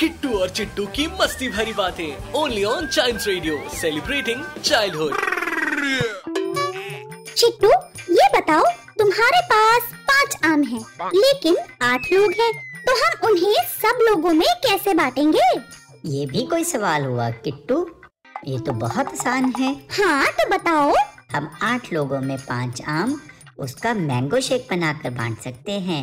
Kittu 0.00 0.28
और 0.38 0.48
चिट्टू 0.48 0.84
की 0.86 1.06
मस्ती 1.20 1.48
भरी 1.48 1.72
बातें 1.72 2.32
only 2.32 2.64
on 2.64 2.86
Child 2.86 3.20
Radio 3.26 3.58
celebrating 3.74 4.42
childhood 4.64 5.16
Chittu 7.36 7.68
ये 8.14 8.28
बताओ 8.38 8.64
तुम्हारे 8.98 9.40
पास 9.44 9.82
पाँच 10.10 10.36
आम 10.44 10.62
हैं, 10.62 10.80
लेकिन 11.14 11.56
आठ 11.82 12.12
लोग 12.12 12.32
हैं, 12.40 12.52
तो 12.86 12.94
हम 12.94 13.28
उन्हें 13.28 13.54
सब 13.68 13.98
लोगों 14.02 14.32
में 14.32 14.46
कैसे 14.66 14.94
बांटेंगे? 14.94 15.48
ये 16.06 16.26
भी 16.26 16.46
कोई 16.46 16.64
सवाल 16.64 17.04
हुआ 17.04 17.30
किट्टू। 17.30 17.86
ये 18.46 18.58
तो 18.58 18.72
बहुत 18.72 19.08
आसान 19.08 19.52
है। 19.58 19.72
हाँ 19.74 20.26
तो 20.30 20.48
बताओ। 20.50 20.94
हम 21.34 21.50
आठ 21.62 21.92
लोगों 21.92 22.20
में 22.20 22.36
पाँच 22.38 22.82
आम 22.88 23.20
उसका 23.58 23.94
मैंगो 23.94 24.40
शेक 24.40 24.66
बनाकर 24.70 25.10
बांट 25.10 25.40
सकते 25.40 25.72
हैं। 25.72 26.02